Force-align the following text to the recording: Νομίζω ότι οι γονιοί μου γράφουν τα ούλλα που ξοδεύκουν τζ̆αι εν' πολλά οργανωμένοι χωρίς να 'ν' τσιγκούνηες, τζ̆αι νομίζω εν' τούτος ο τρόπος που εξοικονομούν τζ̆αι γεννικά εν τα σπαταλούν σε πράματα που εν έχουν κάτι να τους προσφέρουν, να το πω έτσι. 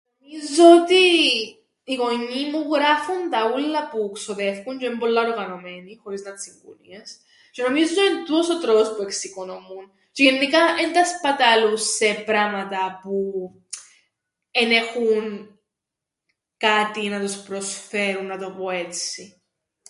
Νομίζω 0.19 0.63
ότι 0.81 1.01
οι 1.83 1.95
γονιοί 1.95 2.49
μου 2.51 2.73
γράφουν 2.73 3.29
τα 3.29 3.51
ούλλα 3.53 3.89
που 3.89 4.11
ξοδεύκουν 4.13 4.77
τζ̆αι 4.79 4.83
εν' 4.89 4.97
πολλά 4.97 5.21
οργανωμένοι 5.21 5.95
χωρίς 6.03 6.23
να 6.23 6.29
'ν' 6.31 6.35
τσιγκούνηες, 6.35 7.17
τζ̆αι 7.51 7.65
νομίζω 7.67 8.01
εν' 8.05 8.25
τούτος 8.25 8.49
ο 8.49 8.59
τρόπος 8.61 8.95
που 8.95 9.01
εξοικονομούν 9.01 9.85
τζ̆αι 10.11 10.23
γεννικά 10.25 10.59
εν 10.83 10.93
τα 10.93 11.05
σπαταλούν 11.05 11.77
σε 11.77 12.13
πράματα 12.25 12.99
που 13.01 13.15
εν 14.51 14.71
έχουν 14.71 15.49
κάτι 16.57 17.07
να 17.09 17.19
τους 17.21 17.35
προσφέρουν, 17.41 18.25
να 18.25 18.37
το 18.37 18.51
πω 18.57 18.69
έτσι. 18.69 19.41